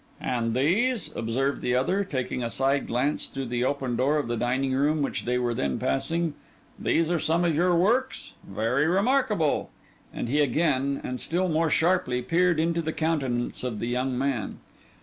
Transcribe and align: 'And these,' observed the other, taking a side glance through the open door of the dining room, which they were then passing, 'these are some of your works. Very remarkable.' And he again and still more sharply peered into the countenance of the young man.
'And 0.19 0.55
these,' 0.55 1.11
observed 1.15 1.61
the 1.61 1.75
other, 1.75 2.03
taking 2.03 2.41
a 2.41 2.49
side 2.49 2.87
glance 2.87 3.27
through 3.27 3.45
the 3.45 3.63
open 3.63 3.95
door 3.95 4.17
of 4.17 4.27
the 4.27 4.35
dining 4.35 4.73
room, 4.73 5.03
which 5.03 5.25
they 5.25 5.37
were 5.37 5.53
then 5.53 5.77
passing, 5.77 6.33
'these 6.79 7.11
are 7.11 7.19
some 7.19 7.45
of 7.45 7.53
your 7.53 7.75
works. 7.75 8.31
Very 8.43 8.87
remarkable.' 8.87 9.69
And 10.11 10.27
he 10.27 10.39
again 10.39 11.01
and 11.03 11.19
still 11.21 11.49
more 11.49 11.69
sharply 11.69 12.23
peered 12.23 12.59
into 12.59 12.81
the 12.81 12.93
countenance 12.93 13.63
of 13.63 13.77
the 13.77 13.89
young 13.89 14.17
man. 14.17 14.57